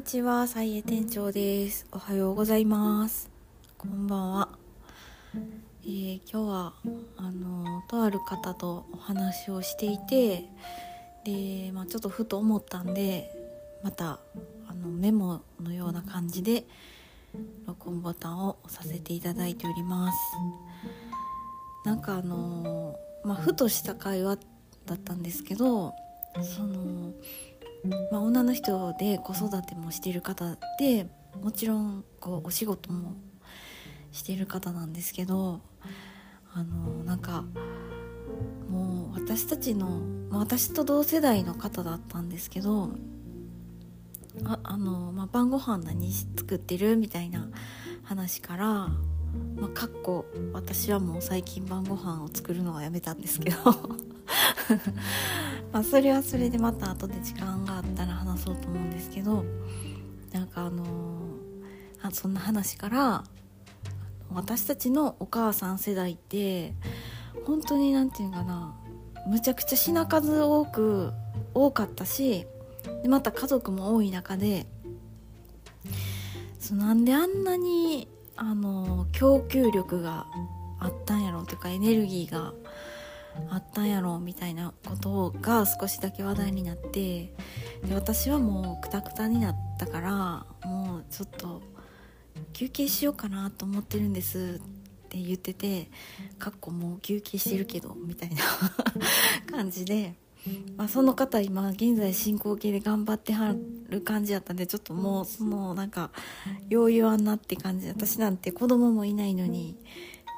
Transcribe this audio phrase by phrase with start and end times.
[0.00, 1.86] にちは、さいえ店長です。
[1.92, 3.30] おはようございます。
[3.76, 4.48] こんばんは。
[5.84, 6.72] えー、今日は
[7.18, 10.48] あのとある方とお話をしていて、
[11.26, 13.30] で、まあ、ちょっとふと思ったんで、
[13.82, 14.20] また
[14.68, 16.64] あのメモのような感じで
[17.66, 20.18] 録音ボタンを押させていただいております。
[21.84, 24.38] なんかあのまあ、ふとした会話
[24.86, 25.92] だったんですけど、
[26.42, 27.12] その。
[28.10, 31.06] まあ、女の人で子育てもしてる方で
[31.42, 33.14] もちろんこうお仕事も
[34.12, 35.60] してる方なんですけど
[36.52, 37.44] あのなんか
[38.68, 42.90] もう私たちの、まあ、私と同世代の方だったんですけど
[44.44, 46.96] ああの、まあ、晩ご飯何作ってる？
[46.96, 47.48] みたいな
[48.02, 48.88] 話から
[49.56, 53.56] まあ、かっこ私はもう最近晩ご飯を作るのはやめたんですけど。
[55.72, 59.44] まあそれはそれでまた後で時間があったら話そうと思うんですけど。
[60.32, 63.24] なんかあのー、そんな話から
[64.32, 66.72] 私たちのお母さん世代って
[67.46, 68.74] 本当に何て言うかな
[69.26, 71.12] むちゃくちゃ品数多く
[71.52, 72.46] 多かったし
[73.02, 74.66] でまた家族も多い中で
[76.60, 78.08] そなんであんなに
[78.42, 80.26] あの供給力が
[80.78, 82.54] あったんやろうとかエネルギーが
[83.50, 87.34] あったんやろうみたいなことが少しだけ話題になって
[87.84, 91.60] で私はもうクタクタになったからもうちょっと
[92.54, 95.90] 休憩しようかなと思ってるんですって言ってて
[96.38, 98.36] かっこもう休憩してるけどみたいな
[99.54, 100.14] 感じで、
[100.78, 103.54] まあ、その方今現在進行形で頑張っては
[103.90, 106.10] る感じやったんでちょっともうそのなんか
[106.72, 109.76] 余裕あんなって感じ私なんて子供もいないのに。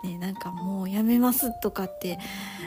[0.02, 2.18] ね、なんかもうやめますとかって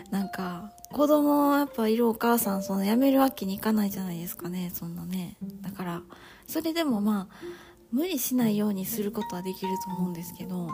[0.09, 5.35] なんか子供はやっぱいるお母さんそのやめるわけにいかないじゃないですかねそんなね。
[5.59, 6.01] だから
[6.47, 7.35] それでもまあ
[7.91, 10.69] 無理しないようにすることはできると思うんですけど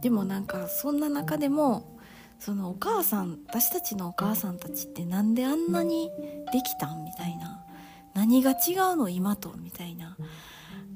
[0.00, 1.98] でもなんかそんな中でも
[2.38, 6.10] そのお母さん私たちのお母さんたちってなんであんなに
[6.52, 7.64] できたんみたいな
[8.14, 10.16] 何が違うの今とみたいな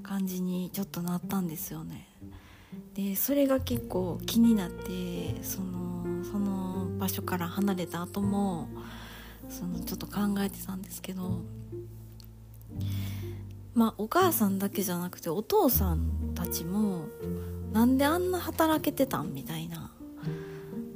[0.02, 2.08] 感じにちょっとなったんですよね。
[2.94, 8.68] でそれが結構気になってそのその場所から離れた後も
[9.48, 11.40] そのちょっと考えてたんですけど
[13.74, 17.04] まあお母さんだけじゃなくてお父さんたちも
[17.72, 19.92] なんであんな働けてたんみたいな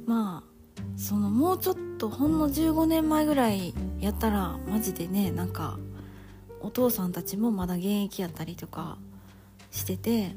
[0.05, 0.51] まあ
[0.97, 5.77] そのもうちょっとほんの15年前ぐらいやったらマジでねなんか
[6.61, 8.97] お父さんたちもまだ現役やったりとか
[9.71, 10.35] してて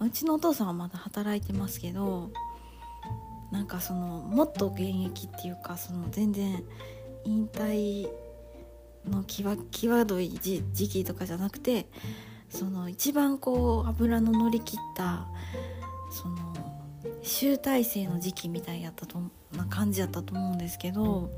[0.00, 2.30] うちのお父さんはまだ働いてますけど
[3.50, 6.62] なんかそのもっと現役っていうかその全然
[7.24, 8.08] 引退
[9.06, 11.86] の際際どい時期とかじゃなくて
[12.48, 15.26] その一番こう油の乗り切った
[16.10, 16.36] その
[17.22, 19.20] 集大成の時期みたいやったと
[19.56, 21.30] な感じやったと思うんですけど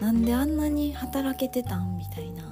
[0.00, 2.49] なんであんなに働けてたんみたいな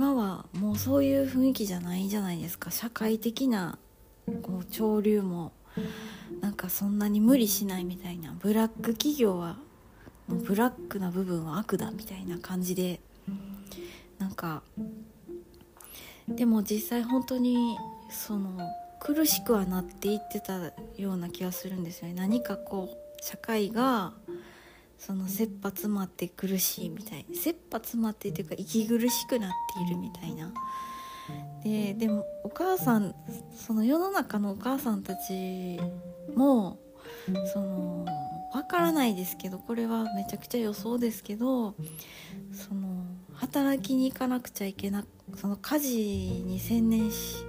[0.00, 2.70] 今はもうそういう雰囲気じゃないじゃないですか。
[2.70, 3.78] 社会的な
[4.40, 5.52] こう潮流も
[6.40, 8.34] なんかそんなに無理しないみたいな。
[8.40, 9.58] ブラック企業は
[10.26, 13.00] もうブラックな部分は悪だみたいな感じで
[14.18, 14.62] なんか
[16.26, 17.76] でも実際本当に
[18.10, 18.58] その
[19.00, 22.14] 苦しくはなっていってたような気がするんですよね。
[22.14, 24.14] 何かこう社会が
[25.00, 30.52] その切羽詰まって苦しいみたい切羽詰まってっていうか息苦しくなっているみたいな。
[31.64, 33.14] ででもお母さん
[33.54, 35.78] その世の中のお母さんたち
[36.34, 36.78] も
[37.52, 38.04] その
[38.52, 41.74] わからないですけどこれはめちゃくちゃ予想ですけど
[42.52, 45.04] その働きに行かなくちゃいけな
[45.36, 45.96] その家事
[46.44, 47.44] に専念し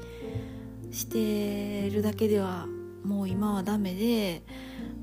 [0.92, 2.68] してるだけでは
[3.04, 4.44] もう今はダメで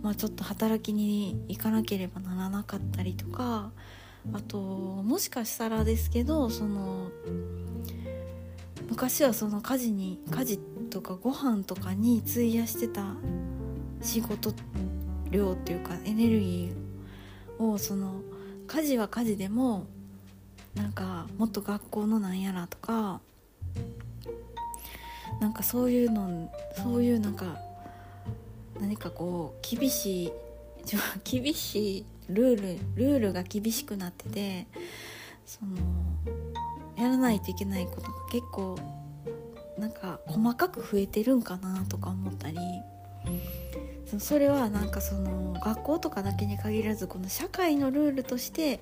[0.03, 3.71] まあ、ちょっと働きに行かなければならなかったりとか
[4.33, 7.11] あともしかしたらですけどその
[8.89, 10.59] 昔はその家事に家事
[10.91, 13.15] とかご飯とかに費やしてた
[14.01, 14.53] 仕事
[15.31, 18.23] 量っていうかエネルギーをその
[18.67, 19.87] 家事は家事でも
[20.75, 23.21] なんかもっと学校のなんやらとか
[25.41, 27.59] なんかそういうのそういうなんか
[28.81, 30.33] 何かこう厳しい
[31.25, 34.67] 厳しいルールルールが厳しくなってて
[35.47, 35.77] その
[36.97, 38.79] やらないといけないことが結構
[39.79, 42.59] なんか細かく増えてるんかなとか思ったり
[44.19, 48.81] それはなんかその学校とかだけに限らずこの社会のルールとして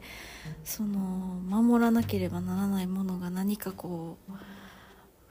[0.64, 4.32] その守らなければならないものが何かこう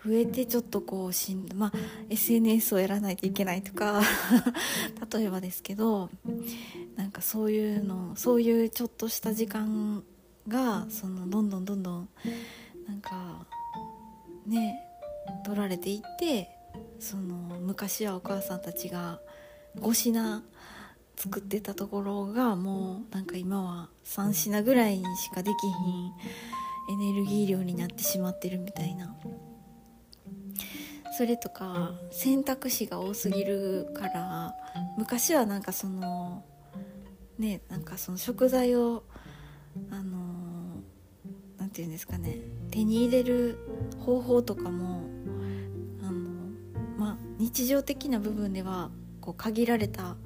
[0.06, 1.72] 増えてちょっとこうしんまあ
[2.10, 4.02] SNS をやらないといけないとか
[5.12, 6.10] 例えばですけど
[6.96, 10.04] なんかそういうのそういうちょっとした時間
[10.48, 12.10] がそのどんどんどんどん
[12.88, 13.48] なんか
[14.46, 14.80] ね
[15.44, 16.52] 取られていって
[17.00, 19.20] その昔はお母さんたちが
[19.78, 20.44] 5品
[21.16, 26.14] 作ってたところがもうなんか今は3品ぐらいにしかできひん
[26.88, 29.16] エネルギー量になってしまってるみたいな。
[31.18, 34.56] それとか選択肢が多すぎるから
[34.98, 36.44] 昔はなんかその
[37.40, 39.04] ねなんかその食材を
[39.92, 40.82] あの
[41.58, 42.40] 何て言うんですかね
[42.70, 43.58] 手に入れる
[44.00, 45.04] 方法とかも
[46.04, 46.22] あの
[46.98, 48.92] まあ日常的な部分では
[49.22, 50.18] こう限られた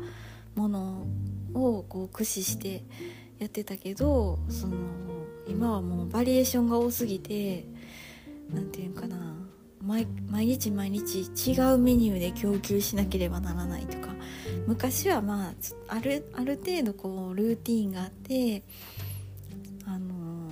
[0.56, 1.06] もの
[1.54, 2.84] をこう駆使して
[3.38, 4.76] やってたけどその
[5.48, 7.68] 今はもうバリエーションが多すぎて
[8.52, 9.39] 何て言うかな
[9.82, 14.10] 毎日毎日違うメニューで供給しなければならないとか。
[14.68, 15.54] 昔はまあ
[15.88, 18.62] あるある程度こうルーティンがあって
[19.86, 20.50] あの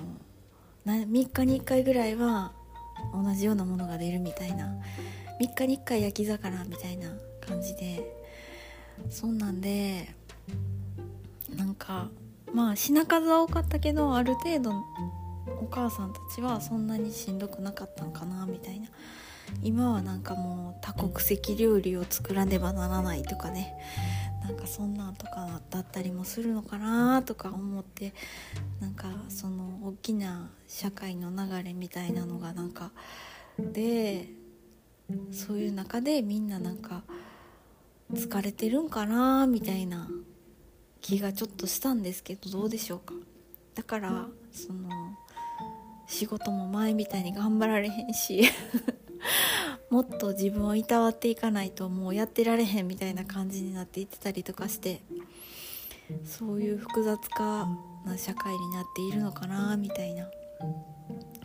[0.86, 2.52] ー、3日に1回ぐらいは
[3.12, 4.74] 同じようなものが出るみたいな。
[5.40, 8.18] 3日に1回焼き魚みたいな感じで。
[9.10, 10.08] そんなんで
[11.56, 12.08] なんか
[12.52, 14.72] まあ品数は多かったけどある程度
[15.60, 18.88] お母さんたちはそんなにしんどくなかったんかなみたいな。
[19.62, 23.74] 今はなんかもう多国籍料理を作らねばならないとかね。
[24.42, 28.14] なんかそんなんとかだったりもするのかなとか思って。
[28.80, 32.92] なんかその大きな社会の流れみたいなのがなんか
[33.58, 34.28] で
[35.32, 37.02] そういう中でみんななんか
[38.12, 40.08] 疲れてるんかなみたいな
[41.00, 43.14] 気がちょっとしたんですけどどうでしょうか。
[43.74, 44.88] だからその
[46.08, 48.42] 仕事も前みたいに頑張られへんし
[49.90, 55.02] もっと自分をいたわっていかないともうやってられへんみたいな感じになっていってたりとかして
[56.24, 57.68] そういう複雑化
[58.04, 60.26] な社会になっているのかなみたいな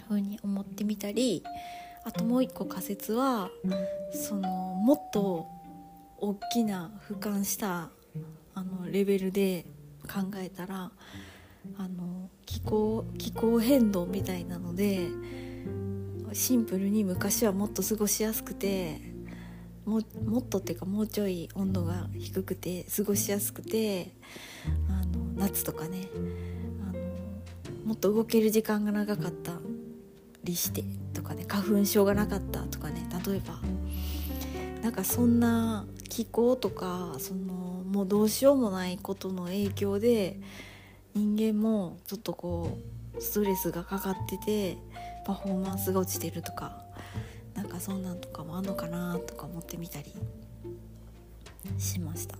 [0.08, 1.44] 風に思ってみたり
[2.06, 3.50] あともう一個仮説は
[4.14, 5.48] そのもっと
[6.18, 7.90] 大きな俯瞰した
[8.56, 9.66] あのレベルで
[10.04, 10.92] 考えたら
[11.78, 15.08] あの気候気候変動みたいなので
[16.34, 19.02] シンプルに昔はもっと過ごしやすくて
[19.86, 24.12] ももっとっていうかもうちょい温度が低くて過ごしやすくて
[24.90, 26.08] あの夏とかね
[26.90, 29.54] あのもっと動ける時間が長かった
[30.44, 30.84] りして
[31.14, 33.60] とかね花粉症がなかったとかね例えば。
[34.84, 37.54] なんかそんな気候とかその
[37.90, 40.42] もうどうしようもないことの影響で
[41.16, 42.78] 人間もちょっとこ
[43.18, 44.78] うストレスがかかってて
[45.26, 46.84] パフォーマンスが落ちてるとか
[47.54, 50.14] なんかそんなんとかもあんのかなとか思ってみたり
[51.78, 52.36] しました。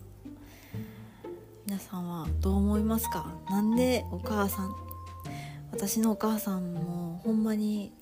[1.66, 3.34] 皆さんはどう思いますか？
[3.50, 4.76] なんでお母さん
[5.72, 7.94] 私のお母さんもほんまに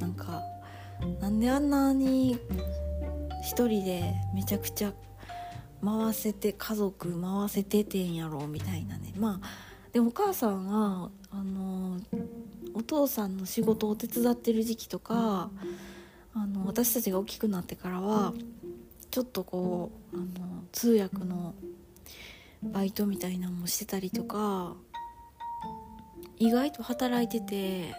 [0.00, 0.42] なんか
[1.20, 2.38] なんであんなに
[3.42, 4.92] 一人でめちゃくちゃ
[5.84, 9.12] 回せて家族回せててんやろみたいなね。
[9.16, 11.98] まあでお母さんはあの
[12.74, 15.50] お父さんの仕事を手伝ってる時期とか
[16.34, 18.32] あの私たちが大きくなってからは
[19.10, 21.54] ちょっとこうあの通訳の
[22.62, 24.74] バイトみたいなのもしてたりとか
[26.38, 27.94] 意外と働いてて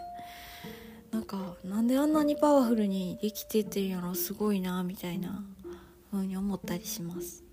[1.11, 5.43] なんかなんであんなにパワフルにできててんやろすごいなみたいな
[6.11, 7.43] 風に思ったりします。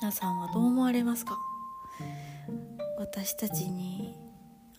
[0.00, 1.38] 皆さんはどう思われますか？
[3.10, 4.14] 私たちに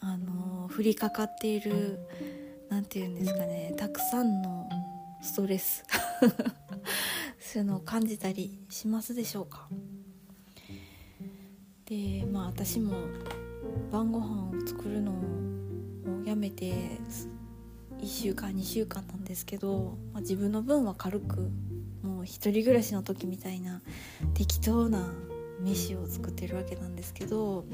[0.02, 1.98] あの降りかかっている
[2.70, 4.70] 何て言うんですかねたくさんの
[5.22, 5.86] ストレス
[7.40, 9.70] そういうのを感じたりしますでしょうか。
[11.86, 12.96] でまあ私も
[13.92, 15.16] 晩ご飯を作るのを
[16.26, 17.00] やめて
[18.00, 21.50] 1週間2週間なんですけど、まあ、自分の分は軽く
[22.04, 23.82] もう一人暮らしの時みたいな
[24.34, 25.14] 適当な
[25.62, 27.66] 飯を作ってるわけなんですけど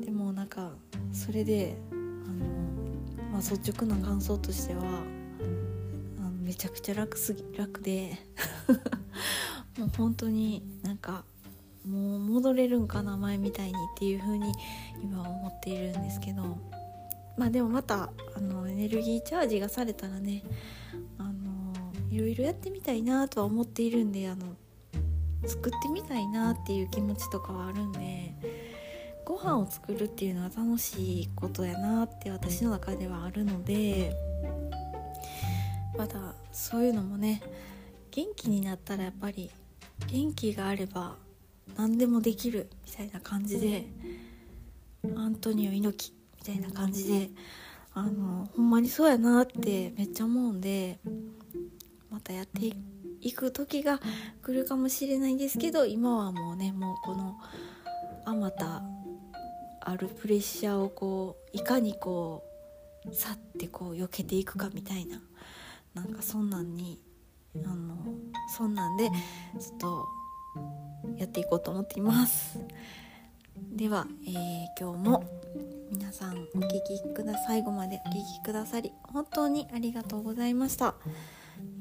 [0.00, 0.72] でもなんか
[1.12, 2.46] それであの、
[3.32, 4.82] まあ、率直な感想としては
[6.18, 8.18] あのめちゃくちゃ楽すぎ楽で
[9.78, 11.24] もう本当になんか
[11.86, 14.52] もう戻れるんかな前みたいにっていう風に
[15.02, 16.58] 今は思っているんですけど
[17.36, 20.42] まあでもまたあのエネルギーチャージがされたらね
[21.18, 21.72] あの
[22.10, 24.56] いろいろやってみたいなとは思っているんであの
[25.46, 28.34] 作ってみたいなっていう気持ちとかはあるんで
[29.24, 34.12] ご飯を作るっていうのは楽しいことやなって私の中ではあるので
[35.96, 37.42] まだそういうのもね
[38.10, 39.50] 元気になったらやっぱり
[40.08, 41.16] 元気があれば
[41.76, 43.86] 何でもできるみたいな感じで
[45.16, 47.30] アントニオ猪木みたいな感じで
[47.94, 50.98] あのほんまにそうやなってめっちゃ思うんで
[52.10, 52.76] またやっていく
[53.50, 54.00] 時が
[54.42, 57.36] 来るかもしれないんですけど今はもうねもうこの
[58.24, 58.82] あまた
[59.80, 62.44] あるプレッシャーをこういかにこ
[63.06, 65.20] う去ってこう避けていくかみたいな
[65.94, 67.00] なんかそんなんに
[67.64, 67.96] あの
[68.56, 70.08] そんなんでちょっと
[71.16, 72.58] やっていこうと思っています。
[73.72, 75.24] では、えー、今日も
[75.90, 80.94] 皆さんお聴きくだ最後までお聴きくださり本当にありがとうございました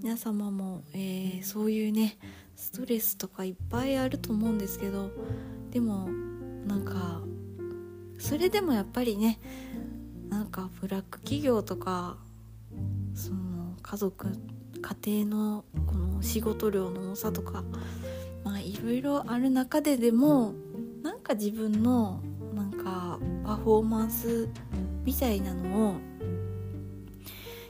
[0.02, 2.18] 皆様も、えー、そういうね
[2.56, 5.12] ストレスとかいっぱいあると思うんですけど
[5.72, 6.08] でも
[6.66, 7.20] なんか
[8.18, 9.40] それでもやっぱりね
[10.30, 12.16] なんかブラック企業とか
[13.14, 14.28] その家族
[14.82, 17.66] 家庭のこの仕事量の多さとか
[18.46, 20.54] まあいろいろある中ででも
[21.04, 22.22] なんか自分の
[22.56, 24.48] なんかパフォーマンス
[25.04, 25.96] みたいなのを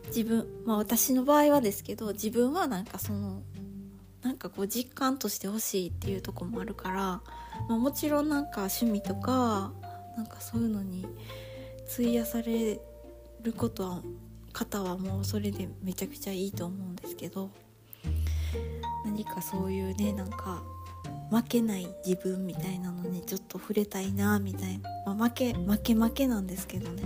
[0.10, 3.42] 自分まあ私の場合はですけど自分はなんかその
[4.22, 7.22] なんかこう実感としてほしいっていうとこもあるから、
[7.70, 9.72] まあ、もちろんなんか趣味とか
[10.18, 11.08] なんかそういうのに
[11.94, 12.80] 費やされ
[13.42, 14.02] ることは
[14.52, 17.50] 方はもうそれでめちゃくちゃいいと思うんですけど
[19.06, 20.62] 何かそういうねなんか
[21.32, 27.04] 負けない自分みたいなのにちょっと触れたいなみたいな、まあ、負け負け負けなんですけどね。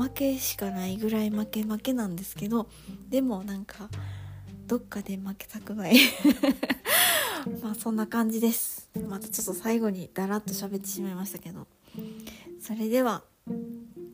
[0.00, 2.68] 負けしかないぐらい負け負けなんですけど
[3.10, 3.90] でもなんか
[4.66, 5.96] どっかで負けたくない。
[7.60, 8.88] まあそんな感じです。
[9.08, 11.66] またちょっと最後にだらっと喋ってしまいましたけど。
[12.60, 13.24] それでは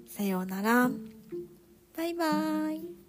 [0.08, 0.90] さようなら。
[1.94, 3.05] バイバーイ。